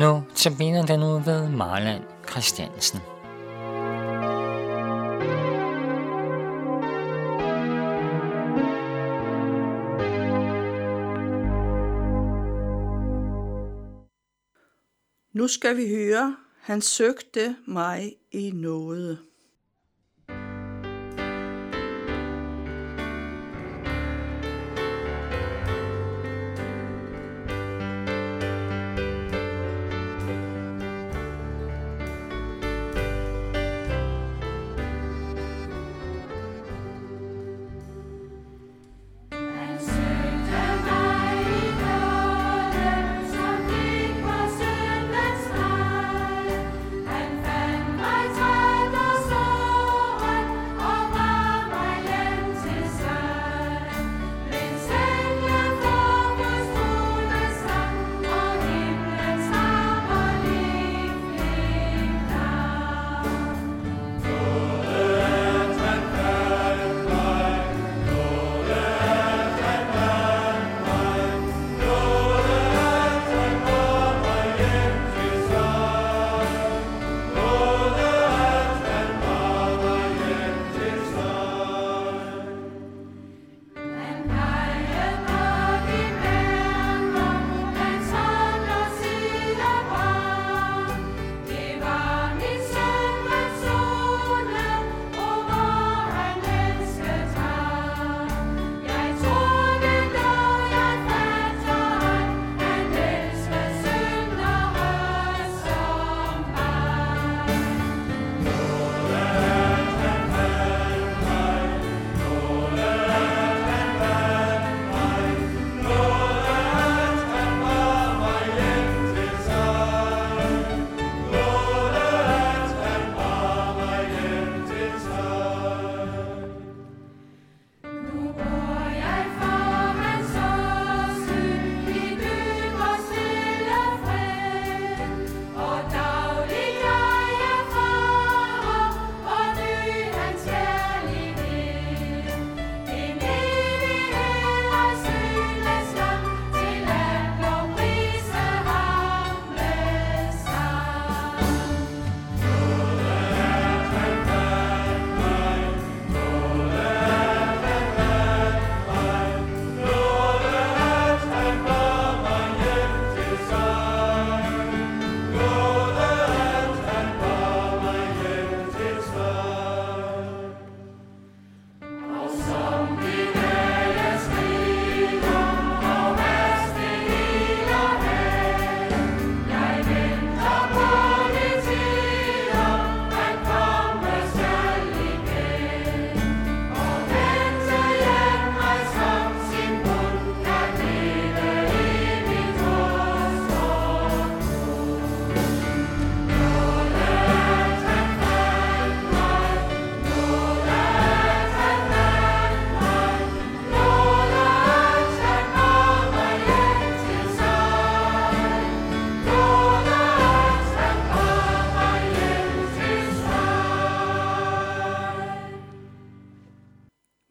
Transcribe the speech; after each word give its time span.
Nu 0.00 0.22
tabiner 0.34 0.86
den 0.86 1.02
ud 1.02 1.24
ved 1.24 1.48
Marland 1.48 2.04
Christiansen. 2.30 3.00
Nu 15.32 15.48
skal 15.48 15.76
vi 15.76 15.88
høre, 15.88 16.36
han 16.60 16.80
søgte 16.80 17.56
mig 17.66 18.16
i 18.32 18.50
noget. 18.50 19.29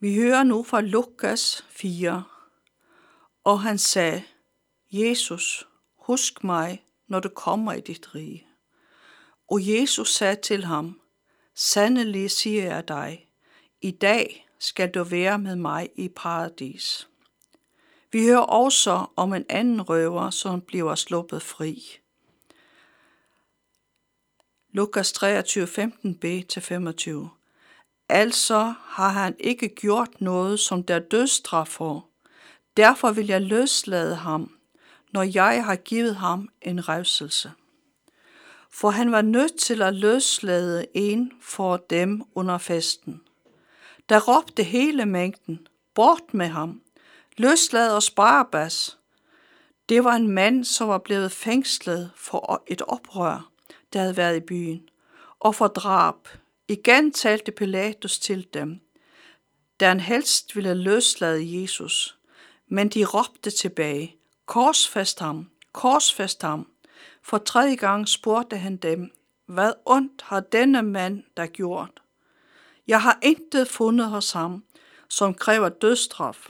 Vi 0.09 0.15
hører 0.15 0.43
nu 0.43 0.63
fra 0.63 0.81
Lukas 0.81 1.65
4. 1.69 2.23
Og 3.43 3.61
han 3.61 3.77
sagde, 3.77 4.23
Jesus, 4.91 5.67
husk 5.97 6.43
mig, 6.43 6.83
når 7.07 7.19
du 7.19 7.29
kommer 7.29 7.73
i 7.73 7.81
dit 7.81 8.15
rige. 8.15 8.47
Og 9.49 9.67
Jesus 9.67 10.13
sagde 10.13 10.35
til 10.35 10.63
ham, 10.65 10.99
Sandelig 11.55 12.31
siger 12.31 12.63
jeg 12.63 12.87
dig, 12.87 13.29
i 13.81 13.91
dag 13.91 14.47
skal 14.59 14.91
du 14.91 15.03
være 15.03 15.39
med 15.39 15.55
mig 15.55 15.89
i 15.95 16.07
paradis. 16.15 17.09
Vi 18.11 18.25
hører 18.25 18.41
også 18.41 19.05
om 19.15 19.33
en 19.33 19.45
anden 19.49 19.81
røver, 19.81 20.29
som 20.29 20.61
bliver 20.61 20.95
sluppet 20.95 21.41
fri. 21.41 21.99
Lukas 24.71 25.11
23, 25.11 25.65
15b-25 25.65 27.38
Altså 28.09 28.73
har 28.85 29.09
han 29.09 29.35
ikke 29.39 29.67
gjort 29.67 30.21
noget, 30.21 30.59
som 30.59 30.83
der 30.83 30.99
dødsstraf 30.99 31.67
for. 31.67 32.05
Derfor 32.77 33.11
vil 33.11 33.27
jeg 33.27 33.41
løslade 33.41 34.15
ham, 34.15 34.51
når 35.11 35.23
jeg 35.23 35.65
har 35.65 35.75
givet 35.75 36.15
ham 36.15 36.49
en 36.61 36.89
revselse. 36.89 37.51
For 38.71 38.89
han 38.89 39.11
var 39.11 39.21
nødt 39.21 39.55
til 39.55 39.81
at 39.81 39.93
løslade 39.93 40.85
en 40.93 41.31
for 41.41 41.77
dem 41.77 42.23
under 42.35 42.57
festen. 42.57 43.21
Der 44.09 44.19
råbte 44.19 44.63
hele 44.63 45.05
mængden, 45.05 45.67
bort 45.93 46.33
med 46.33 46.47
ham, 46.47 46.81
løslad 47.37 47.95
os 47.95 48.11
Barabbas. 48.11 48.97
Det 49.89 50.03
var 50.03 50.13
en 50.13 50.27
mand, 50.27 50.63
som 50.63 50.87
var 50.87 50.97
blevet 50.97 51.31
fængslet 51.31 52.11
for 52.15 52.63
et 52.67 52.81
oprør, 52.81 53.51
der 53.93 53.99
havde 53.99 54.17
været 54.17 54.37
i 54.37 54.39
byen, 54.39 54.89
og 55.39 55.55
for 55.55 55.67
drab, 55.67 56.27
Igen 56.69 57.11
talte 57.11 57.51
Pilatus 57.51 58.19
til 58.19 58.47
dem, 58.53 58.79
da 59.79 59.87
han 59.87 59.99
helst 59.99 60.55
ville 60.55 60.73
løslade 60.73 61.61
Jesus. 61.61 62.17
Men 62.67 62.89
de 62.89 63.05
råbte 63.05 63.51
tilbage, 63.51 64.15
korsfæst 64.45 65.19
ham, 65.19 65.49
korsfæst 65.71 66.41
ham. 66.41 66.67
For 67.21 67.37
tredje 67.37 67.75
gang 67.75 68.07
spurgte 68.07 68.57
han 68.57 68.77
dem, 68.77 69.11
hvad 69.45 69.73
ondt 69.85 70.21
har 70.21 70.39
denne 70.39 70.81
mand 70.81 71.23
der 71.37 71.45
gjort? 71.45 72.01
Jeg 72.87 73.01
har 73.01 73.19
intet 73.21 73.67
fundet 73.67 74.07
hos 74.07 74.31
ham, 74.31 74.63
som 75.07 75.33
kræver 75.33 75.69
dødstraf. 75.69 76.49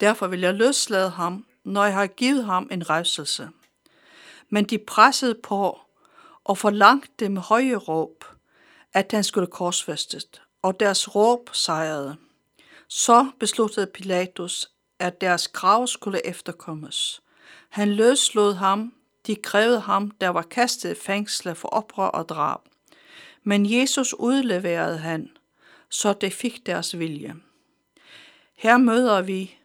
Derfor 0.00 0.26
vil 0.26 0.40
jeg 0.40 0.54
løslade 0.54 1.10
ham, 1.10 1.46
når 1.64 1.84
jeg 1.84 1.94
har 1.94 2.06
givet 2.06 2.44
ham 2.44 2.68
en 2.72 2.90
rejselse. 2.90 3.48
Men 4.48 4.64
de 4.64 4.78
pressede 4.78 5.34
på 5.42 5.80
og 6.44 6.58
forlangte 6.58 7.28
med 7.28 7.42
høje 7.42 7.76
råb, 7.76 8.24
at 8.94 9.12
han 9.12 9.24
skulle 9.24 9.46
korsfæstes, 9.46 10.26
og 10.62 10.80
deres 10.80 11.14
råb 11.14 11.50
sejrede. 11.52 12.16
Så 12.88 13.30
besluttede 13.40 13.86
Pilatus, 13.86 14.70
at 14.98 15.20
deres 15.20 15.46
krav 15.46 15.86
skulle 15.86 16.26
efterkommes. 16.26 17.22
Han 17.68 17.92
løslod 17.92 18.54
ham, 18.54 18.94
de 19.26 19.36
krævede 19.36 19.80
ham, 19.80 20.10
der 20.10 20.28
var 20.28 20.42
kastet 20.42 20.90
i 20.90 21.00
fængsel 21.00 21.54
for 21.54 21.68
oprør 21.68 22.06
og 22.06 22.28
drab. 22.28 22.60
Men 23.42 23.72
Jesus 23.72 24.14
udleverede 24.14 24.98
han, 24.98 25.30
så 25.88 26.12
det 26.12 26.32
fik 26.32 26.66
deres 26.66 26.98
vilje. 26.98 27.34
Her 28.54 28.76
møder 28.76 29.22
vi 29.22 29.58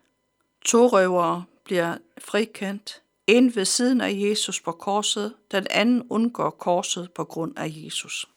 to 0.65 0.87
røvere 0.87 1.43
bliver 1.63 1.97
frikendt, 2.17 3.01
en 3.27 3.55
ved 3.55 3.65
siden 3.65 4.01
af 4.01 4.11
Jesus 4.13 4.61
på 4.61 4.71
korset, 4.71 5.33
den 5.51 5.67
anden 5.69 6.07
undgår 6.09 6.49
korset 6.49 7.11
på 7.11 7.23
grund 7.23 7.57
af 7.57 7.71
Jesus. 7.75 8.27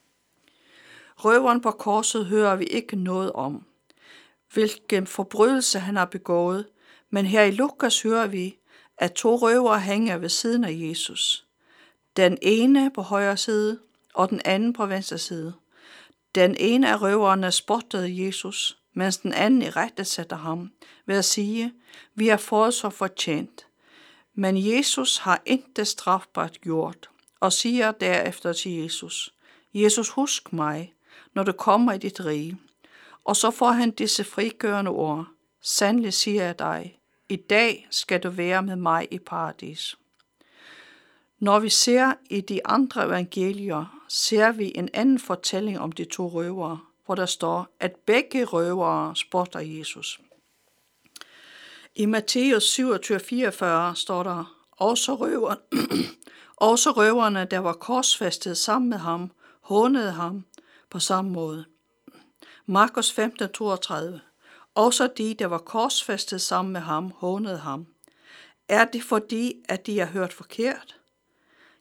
Røveren 1.18 1.60
på 1.60 1.70
korset 1.70 2.26
hører 2.26 2.56
vi 2.56 2.64
ikke 2.64 2.96
noget 2.96 3.32
om, 3.32 3.64
hvilken 4.52 5.06
forbrydelse 5.06 5.78
han 5.78 5.96
har 5.96 6.04
begået, 6.04 6.66
men 7.10 7.26
her 7.26 7.42
i 7.42 7.50
Lukas 7.50 8.02
hører 8.02 8.26
vi, 8.26 8.58
at 8.98 9.12
to 9.12 9.36
røvere 9.36 9.80
hænger 9.80 10.16
ved 10.16 10.28
siden 10.28 10.64
af 10.64 10.72
Jesus. 10.72 11.46
Den 12.16 12.38
ene 12.42 12.90
på 12.90 13.02
højre 13.02 13.36
side, 13.36 13.78
og 14.14 14.30
den 14.30 14.40
anden 14.44 14.72
på 14.72 14.86
venstre 14.86 15.18
side. 15.18 15.54
Den 16.34 16.56
ene 16.58 16.90
af 16.90 17.02
røverne 17.02 17.52
spottede 17.52 18.24
Jesus, 18.24 18.78
mens 18.92 19.18
den 19.18 19.32
anden 19.32 19.62
i 19.62 19.70
rette 19.70 20.04
sætter 20.04 20.36
ham 20.36 20.72
ved 21.06 21.16
at 21.16 21.24
sige, 21.24 21.72
vi 22.14 22.28
har 22.28 22.36
fået 22.36 22.74
så 22.74 22.90
fortjent. 22.90 23.66
Men 24.34 24.66
Jesus 24.66 25.18
har 25.18 25.42
intet 25.46 25.88
strafbart 25.88 26.60
gjort, 26.60 27.10
og 27.40 27.52
siger 27.52 27.92
derefter 27.92 28.52
til 28.52 28.72
Jesus, 28.72 29.34
Jesus 29.74 30.08
husk 30.08 30.52
mig, 30.52 30.94
når 31.36 31.42
du 31.42 31.52
kommer 31.52 31.92
i 31.92 31.98
dit 31.98 32.24
rige. 32.24 32.58
Og 33.24 33.36
så 33.36 33.50
får 33.50 33.70
han 33.70 33.90
disse 33.90 34.24
frigørende 34.24 34.90
ord, 34.90 35.26
sandelig 35.62 36.12
siger 36.12 36.44
jeg 36.44 36.58
dig, 36.58 36.98
i 37.28 37.36
dag 37.36 37.86
skal 37.90 38.22
du 38.22 38.30
være 38.30 38.62
med 38.62 38.76
mig 38.76 39.08
i 39.10 39.18
paradis. 39.18 39.96
Når 41.38 41.58
vi 41.58 41.68
ser 41.68 42.12
i 42.30 42.40
de 42.40 42.66
andre 42.66 43.06
evangelier, 43.06 44.02
ser 44.08 44.52
vi 44.52 44.72
en 44.74 44.88
anden 44.94 45.18
fortælling 45.18 45.78
om 45.78 45.92
de 45.92 46.04
to 46.04 46.28
røvere, 46.28 46.78
hvor 47.06 47.14
der 47.14 47.26
står, 47.26 47.68
at 47.80 47.96
begge 48.06 48.44
røvere 48.44 49.16
spotter 49.16 49.60
Jesus. 49.60 50.20
I 51.94 52.06
Matthæus 52.06 52.78
27:44 52.78 53.94
står 53.94 54.22
der, 54.22 54.56
også, 54.70 55.14
røverne, 55.14 55.60
også 56.70 56.90
røverne, 56.90 57.44
der 57.50 57.58
var 57.58 57.72
korsfæstet 57.72 58.58
sammen 58.58 58.90
med 58.90 58.98
ham, 58.98 59.30
hånede 59.60 60.12
ham 60.12 60.44
på 60.90 60.98
samme 60.98 61.30
måde. 61.30 61.64
Markus 62.66 63.18
15:32 63.18 64.20
Også 64.74 65.08
de, 65.18 65.34
der 65.34 65.46
var 65.46 65.58
korsfæstet 65.58 66.40
sammen 66.40 66.72
med 66.72 66.80
ham, 66.80 67.12
hånede 67.16 67.58
ham. 67.58 67.86
Er 68.68 68.84
det 68.84 69.02
fordi, 69.02 69.54
at 69.68 69.86
de 69.86 69.98
har 69.98 70.06
hørt 70.06 70.32
forkert? 70.32 70.96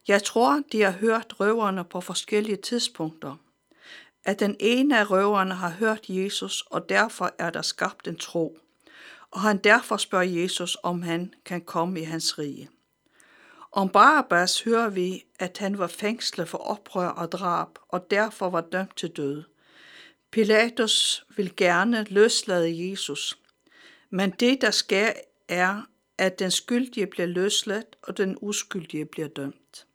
Jeg 0.07 0.23
tror, 0.23 0.61
de 0.71 0.81
har 0.81 0.91
hørt 0.91 1.39
røverne 1.39 1.83
på 1.83 2.01
forskellige 2.01 2.57
tidspunkter. 2.57 3.35
At 4.23 4.39
den 4.39 4.55
ene 4.59 4.99
af 4.99 5.11
røverne 5.11 5.53
har 5.53 5.69
hørt 5.69 6.09
Jesus, 6.09 6.61
og 6.61 6.89
derfor 6.89 7.31
er 7.37 7.49
der 7.49 7.61
skabt 7.61 8.07
en 8.07 8.17
tro. 8.17 8.57
Og 9.31 9.41
han 9.41 9.57
derfor 9.57 9.97
spørger 9.97 10.41
Jesus, 10.41 10.77
om 10.83 11.01
han 11.01 11.33
kan 11.45 11.61
komme 11.61 12.01
i 12.01 12.03
hans 12.03 12.39
rige. 12.39 12.69
Om 13.75 13.89
Barabbas 13.89 14.61
hører 14.61 14.89
vi, 14.89 15.25
at 15.39 15.57
han 15.57 15.77
var 15.77 15.87
fængslet 15.87 16.49
for 16.49 16.57
oprør 16.57 17.07
og 17.07 17.31
drab, 17.31 17.69
og 17.89 18.11
derfor 18.11 18.49
var 18.49 18.61
dømt 18.61 18.97
til 18.97 19.09
død. 19.09 19.43
Pilatus 20.31 21.25
vil 21.35 21.55
gerne 21.55 22.05
løslade 22.09 22.89
Jesus, 22.89 23.39
men 24.09 24.31
det, 24.31 24.61
der 24.61 24.71
sker, 24.71 25.13
er, 25.47 25.81
at 26.17 26.39
den 26.39 26.51
skyldige 26.51 27.07
bliver 27.07 27.27
løsladt, 27.27 27.95
og 28.03 28.17
den 28.17 28.37
uskyldige 28.41 29.05
bliver 29.05 29.27
dømt. 29.27 29.87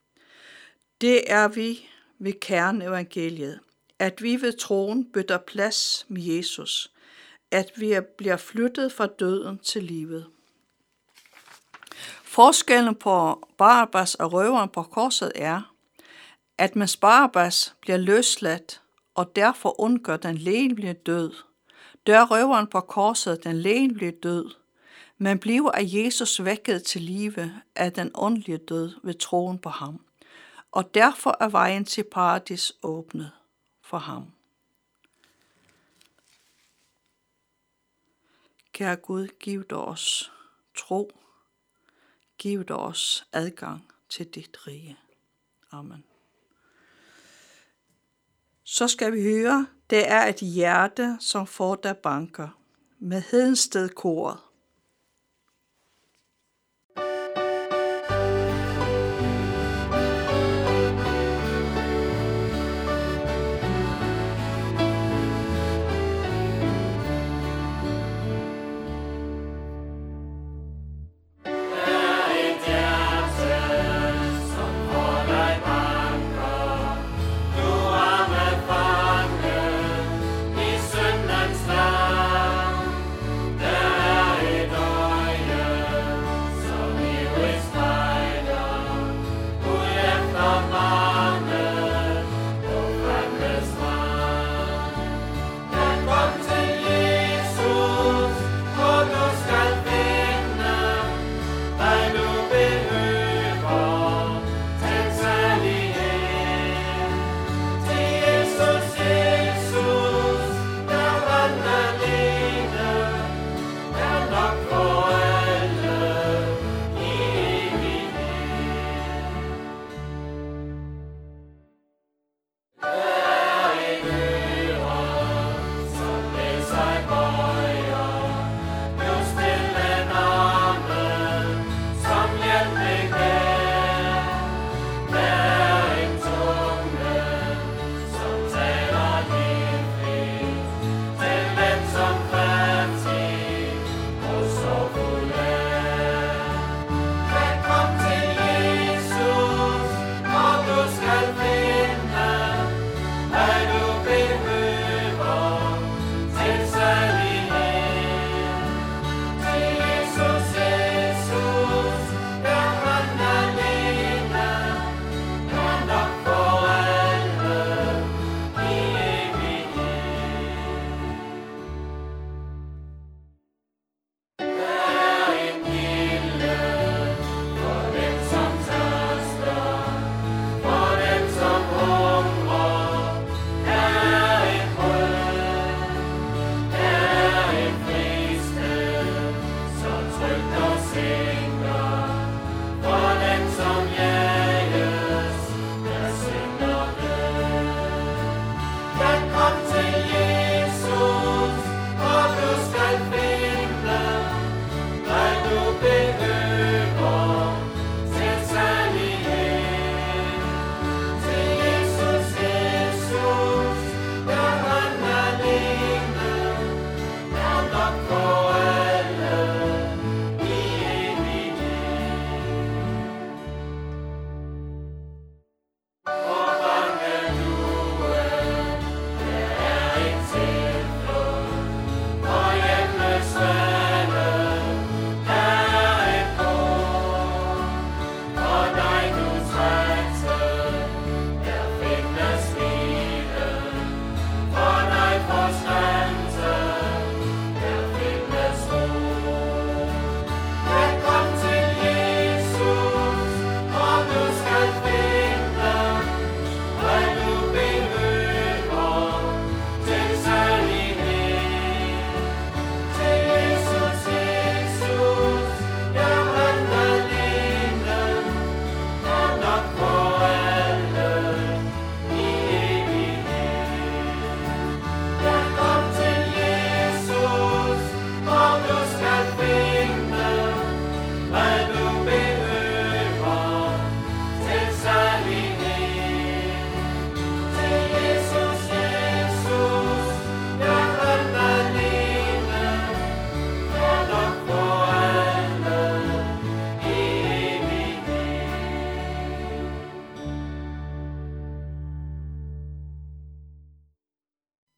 Det 1.00 1.32
er 1.32 1.48
vi 1.48 1.88
ved 2.18 2.32
kerneevangeliet, 2.32 3.60
at 3.98 4.22
vi 4.22 4.40
ved 4.40 4.52
troen 4.52 5.12
bytter 5.12 5.38
plads 5.38 6.06
med 6.08 6.22
Jesus, 6.22 6.92
at 7.50 7.72
vi 7.76 7.96
bliver 8.18 8.36
flyttet 8.36 8.92
fra 8.92 9.06
døden 9.06 9.58
til 9.58 9.82
livet. 9.82 10.26
Forskellen 12.30 12.94
på 12.94 13.48
Barabbas 13.58 14.14
og 14.14 14.32
røveren 14.32 14.68
på 14.68 14.82
korset 14.82 15.32
er, 15.34 15.74
at 16.58 16.76
mens 16.76 16.96
Barabbas 16.96 17.74
bliver 17.80 17.96
løsladt 17.96 18.82
og 19.14 19.36
derfor 19.36 19.80
undgår 19.80 20.16
den 20.16 20.38
lægelige 20.38 20.92
død, 20.92 21.32
dør 22.06 22.24
røveren 22.24 22.66
på 22.66 22.80
korset 22.80 23.44
den 23.44 23.56
lægelige 23.56 24.10
død, 24.10 24.50
men 25.18 25.38
bliver 25.38 25.70
af 25.70 25.82
Jesus 25.84 26.44
vækket 26.44 26.82
til 26.84 27.02
live 27.02 27.60
af 27.74 27.92
den 27.92 28.10
åndelige 28.14 28.58
død 28.58 28.92
ved 29.02 29.14
troen 29.14 29.58
på 29.58 29.68
ham, 29.68 30.04
og 30.72 30.94
derfor 30.94 31.36
er 31.40 31.48
vejen 31.48 31.84
til 31.84 32.04
paradis 32.12 32.72
åbnet 32.82 33.30
for 33.82 33.98
ham. 33.98 34.24
Kære 38.72 38.96
Gud, 38.96 39.26
giv 39.26 39.64
dig 39.64 39.78
os 39.78 40.32
tro 40.74 41.12
Giv 42.40 42.64
dig 42.64 42.76
os 42.76 43.25
adgang 43.32 43.92
til 44.08 44.26
dit 44.26 44.66
rige. 44.66 44.98
Amen. 45.70 46.04
Så 48.64 48.88
skal 48.88 49.12
vi 49.12 49.22
høre, 49.22 49.66
det 49.90 50.10
er 50.10 50.26
et 50.26 50.37
hjerte, 50.40 51.16
som 51.20 51.46
får 51.46 51.75
der 51.75 51.92
banker 51.92 52.48
med 52.98 53.22
hedensted 53.31 53.88
koret. 53.88 54.38